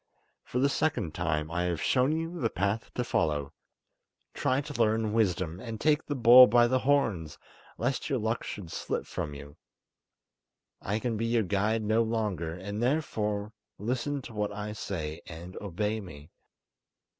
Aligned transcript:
For 0.43 0.57
the 0.57 0.67
second 0.67 1.13
time 1.13 1.51
I 1.51 1.65
have 1.65 1.79
shown 1.79 2.11
you 2.11 2.41
the 2.41 2.49
path 2.49 2.89
to 2.95 3.03
follow; 3.03 3.53
try 4.33 4.59
to 4.59 4.81
learn 4.81 5.13
wisdom, 5.13 5.59
and 5.59 5.79
take 5.79 6.03
the 6.03 6.15
bull 6.15 6.47
by 6.47 6.65
the 6.65 6.79
horns, 6.79 7.37
lest 7.77 8.09
your 8.09 8.17
luck 8.17 8.43
should 8.43 8.71
slip 8.71 9.05
from 9.05 9.35
you! 9.35 9.57
I 10.81 10.97
can 10.97 11.17
be 11.17 11.27
your 11.27 11.43
guide 11.43 11.83
no 11.83 12.01
longer, 12.01 12.57
therefore 12.73 13.53
listen 13.77 14.23
to 14.23 14.33
what 14.33 14.51
I 14.51 14.73
say, 14.73 15.21
and 15.27 15.55
obey 15.61 15.99
me. 16.01 16.31